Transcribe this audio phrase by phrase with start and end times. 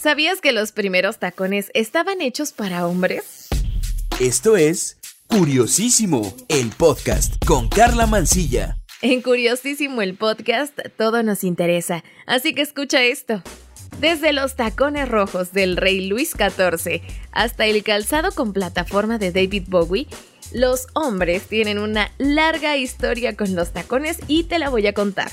[0.00, 3.48] ¿Sabías que los primeros tacones estaban hechos para hombres?
[4.18, 8.78] Esto es Curiosísimo, el podcast con Carla Mancilla.
[9.02, 13.42] En Curiosísimo el podcast todo nos interesa, así que escucha esto.
[14.00, 19.64] Desde los tacones rojos del rey Luis XIV hasta el calzado con plataforma de David
[19.68, 20.06] Bowie,
[20.50, 25.30] los hombres tienen una larga historia con los tacones y te la voy a contar.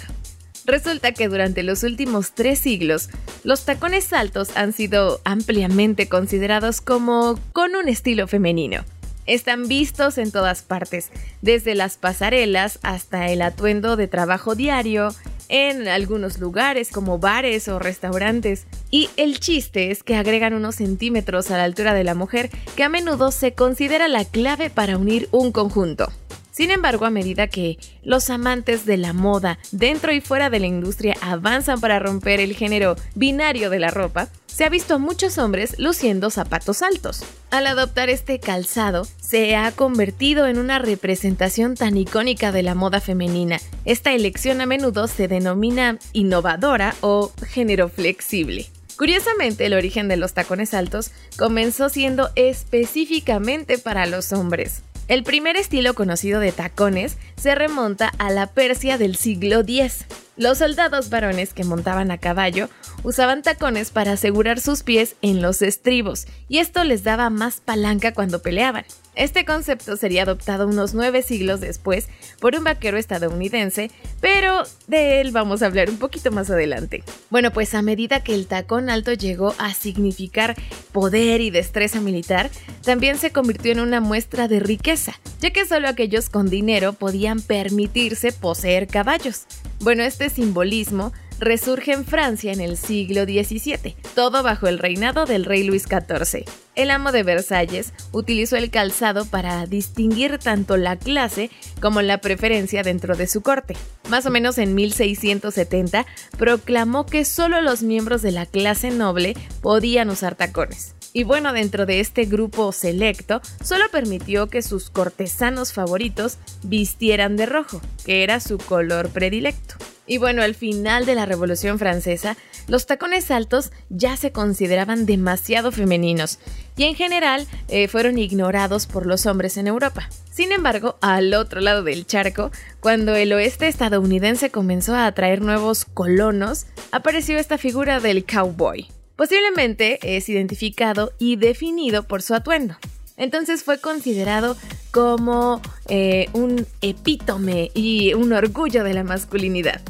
[0.67, 3.09] Resulta que durante los últimos tres siglos,
[3.45, 8.83] los tacones altos han sido ampliamente considerados como con un estilo femenino.
[9.25, 11.09] Están vistos en todas partes,
[11.41, 15.15] desde las pasarelas hasta el atuendo de trabajo diario,
[15.47, 18.65] en algunos lugares como bares o restaurantes.
[18.91, 22.83] Y el chiste es que agregan unos centímetros a la altura de la mujer que
[22.83, 26.11] a menudo se considera la clave para unir un conjunto.
[26.57, 30.65] Sin embargo, a medida que los amantes de la moda dentro y fuera de la
[30.65, 35.37] industria avanzan para romper el género binario de la ropa, se ha visto a muchos
[35.37, 37.23] hombres luciendo zapatos altos.
[37.51, 43.01] Al adoptar este calzado, se ha convertido en una representación tan icónica de la moda
[43.01, 43.59] femenina.
[43.85, 48.65] Esta elección a menudo se denomina innovadora o género flexible.
[48.97, 54.81] Curiosamente, el origen de los tacones altos comenzó siendo específicamente para los hombres.
[55.07, 60.05] El primer estilo conocido de tacones se remonta a la Persia del siglo X.
[60.37, 62.69] Los soldados varones que montaban a caballo
[63.03, 68.13] usaban tacones para asegurar sus pies en los estribos, y esto les daba más palanca
[68.13, 68.85] cuando peleaban.
[69.15, 72.07] Este concepto sería adoptado unos nueve siglos después
[72.39, 73.89] por un vaquero estadounidense,
[74.21, 77.03] pero de él vamos a hablar un poquito más adelante.
[77.31, 80.55] Bueno, pues a medida que el tacón alto llegó a significar
[80.91, 82.51] poder y destreza militar,
[82.83, 87.41] también se convirtió en una muestra de riqueza, ya que solo aquellos con dinero podían
[87.41, 89.47] permitirse poseer caballos.
[89.79, 95.45] Bueno, este simbolismo resurge en Francia en el siglo XVII, todo bajo el reinado del
[95.45, 96.45] rey Luis XIV.
[96.75, 102.81] El amo de Versalles utilizó el calzado para distinguir tanto la clase como la preferencia
[102.81, 103.75] dentro de su corte.
[104.09, 106.05] Más o menos en 1670
[106.37, 110.96] proclamó que solo los miembros de la clase noble podían usar tacones.
[111.17, 117.47] Y bueno, dentro de este grupo selecto, solo permitió que sus cortesanos favoritos vistieran de
[117.47, 119.77] rojo, que era su color predilecto.
[120.05, 125.71] Y bueno, al final de la Revolución Francesa, los tacones altos ya se consideraban demasiado
[125.71, 126.37] femeninos
[126.75, 130.07] y en general eh, fueron ignorados por los hombres en Europa.
[130.29, 135.83] Sin embargo, al otro lado del charco, cuando el oeste estadounidense comenzó a atraer nuevos
[135.83, 138.87] colonos, apareció esta figura del cowboy.
[139.17, 142.77] Posiblemente es identificado y definido por su atuendo.
[143.17, 144.55] Entonces fue considerado
[144.91, 149.81] como eh, un epítome y un orgullo de la masculinidad.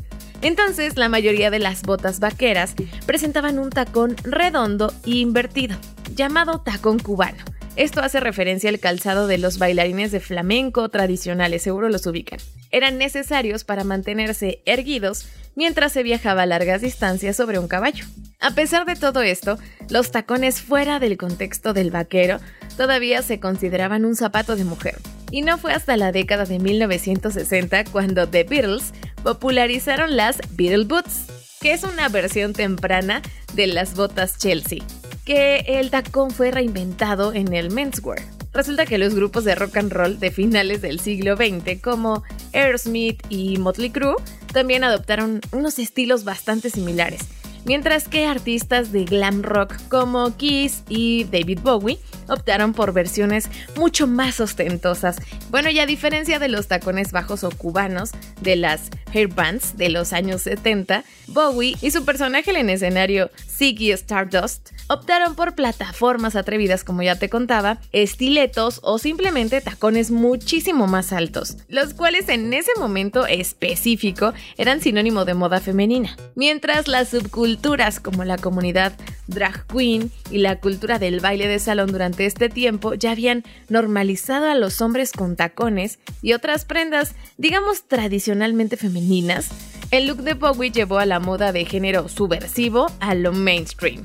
[0.41, 5.75] Entonces, la mayoría de las botas vaqueras presentaban un tacón redondo e invertido,
[6.15, 7.43] llamado tacón cubano.
[7.75, 12.39] Esto hace referencia al calzado de los bailarines de flamenco tradicionales, seguro los ubican.
[12.71, 18.05] Eran necesarios para mantenerse erguidos mientras se viajaba a largas distancias sobre un caballo.
[18.39, 19.57] A pesar de todo esto,
[19.89, 22.39] los tacones fuera del contexto del vaquero
[22.77, 24.99] todavía se consideraban un zapato de mujer.
[25.31, 28.93] Y no fue hasta la década de 1960 cuando The Beatles
[29.23, 31.25] popularizaron las Beatle Boots,
[31.59, 33.21] que es una versión temprana
[33.53, 34.83] de las botas Chelsea,
[35.25, 38.21] que el tacón fue reinventado en el menswear.
[38.53, 43.21] Resulta que los grupos de rock and roll de finales del siglo XX como Aerosmith
[43.29, 44.15] y Motley Crue
[44.53, 47.21] también adoptaron unos estilos bastante similares,
[47.67, 54.07] mientras que artistas de glam rock como Kiss y David Bowie optaron por versiones mucho
[54.07, 55.17] más ostentosas.
[55.49, 60.13] Bueno, y a diferencia de los tacones bajos o cubanos de las hairbands de los
[60.13, 66.83] años 70, Bowie y su personaje en el escenario Ziggy Stardust optaron por plataformas atrevidas
[66.83, 72.71] como ya te contaba, estiletos o simplemente tacones muchísimo más altos, los cuales en ese
[72.77, 78.93] momento específico eran sinónimo de moda femenina, mientras las subculturas como la comunidad
[79.27, 84.49] drag queen y la cultura del baile de salón durante este tiempo ya habían normalizado
[84.49, 89.49] a los hombres con tacones y otras prendas, digamos tradicionalmente femeninas,
[89.91, 94.03] el look de Bowie llevó a la moda de género subversivo a lo mainstream.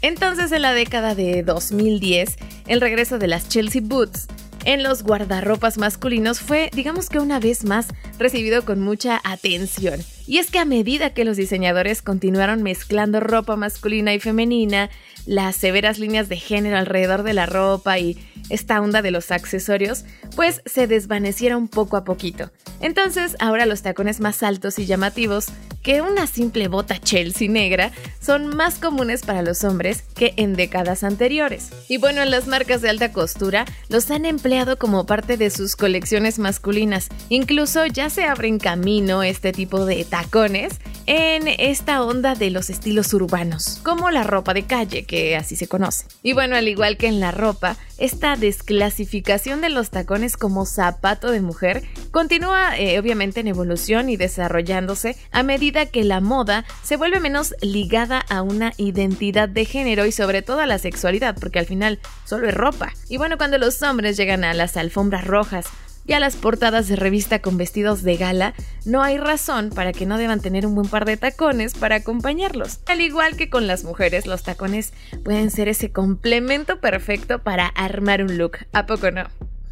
[0.00, 4.28] Entonces, en la década de 2010, el regreso de las Chelsea Boots
[4.64, 7.88] en los guardarropas masculinos fue, digamos que una vez más,
[8.18, 10.00] recibido con mucha atención.
[10.28, 14.90] Y es que a medida que los diseñadores continuaron mezclando ropa masculina y femenina,
[15.24, 18.18] las severas líneas de género alrededor de la ropa y
[18.50, 20.04] esta onda de los accesorios,
[20.36, 22.50] pues se desvanecieron poco a poquito.
[22.80, 25.46] Entonces, ahora los tacones más altos y llamativos
[25.82, 31.04] que una simple bota Chelsea negra son más comunes para los hombres que en décadas
[31.04, 31.70] anteriores.
[31.88, 36.38] Y bueno, las marcas de alta costura los han empleado como parte de sus colecciones
[36.38, 37.08] masculinas.
[37.28, 40.74] Incluso ya se abren camino este tipo de tacones
[41.06, 45.66] en esta onda de los estilos urbanos, como la ropa de calle, que así se
[45.66, 46.04] conoce.
[46.22, 51.30] Y bueno, al igual que en la ropa, esta desclasificación de los tacones como zapato
[51.30, 56.96] de mujer continúa eh, obviamente en evolución y desarrollándose a medida que la moda se
[56.96, 61.58] vuelve menos ligada a una identidad de género y sobre todo a la sexualidad, porque
[61.58, 62.92] al final solo es ropa.
[63.08, 65.66] Y bueno, cuando los hombres llegan a las alfombras rojas
[66.08, 68.54] y a las portadas de revista con vestidos de gala,
[68.86, 72.80] no hay razón para que no deban tener un buen par de tacones para acompañarlos.
[72.86, 78.22] Al igual que con las mujeres, los tacones pueden ser ese complemento perfecto para armar
[78.22, 79.28] un look, ¿a poco no?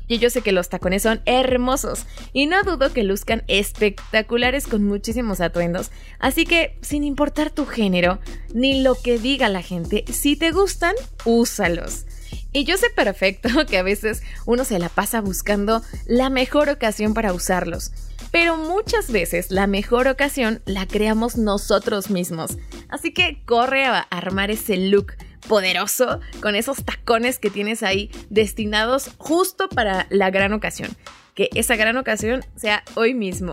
[0.08, 4.85] Y yo sé que los tacones son hermosos y no dudo que luzcan espectaculares con
[4.85, 5.91] muchísimos atuendos.
[6.19, 8.20] Así que, sin importar tu género
[8.55, 10.94] ni lo que diga la gente, si te gustan,
[11.25, 12.06] úsalos.
[12.53, 17.14] Y yo sé perfecto que a veces uno se la pasa buscando la mejor ocasión
[17.14, 17.93] para usarlos.
[18.32, 22.58] Pero muchas veces la mejor ocasión la creamos nosotros mismos.
[22.88, 25.12] Así que corre a armar ese look
[25.48, 30.90] poderoso con esos tacones que tienes ahí destinados justo para la gran ocasión.
[31.34, 33.52] Que esa gran ocasión sea hoy mismo.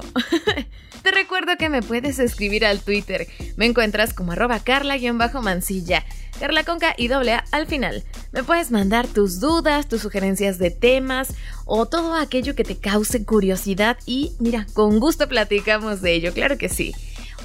[1.03, 3.27] Te recuerdo que me puedes escribir al Twitter.
[3.57, 6.05] Me encuentras como arroba carla-mansilla.
[6.39, 8.03] Carla Conca y doble A al final.
[8.31, 11.33] Me puedes mandar tus dudas, tus sugerencias de temas
[11.65, 16.57] o todo aquello que te cause curiosidad y mira, con gusto platicamos de ello, claro
[16.57, 16.93] que sí.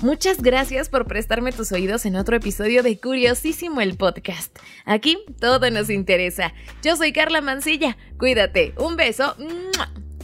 [0.00, 4.56] Muchas gracias por prestarme tus oídos en otro episodio de Curiosísimo el podcast.
[4.84, 6.54] Aquí todo nos interesa.
[6.84, 7.96] Yo soy Carla Mancilla.
[8.16, 8.74] Cuídate.
[8.78, 9.34] Un beso.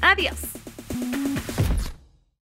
[0.01, 0.64] Adiós.